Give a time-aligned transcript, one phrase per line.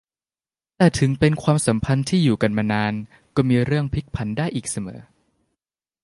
[0.77, 2.93] แต่ถึงเป็นความสัมพันธ์ที่อยู่กันมานาน
[3.35, 4.99] ก็มีเรื่องพลิกผันได้อีกเสมอ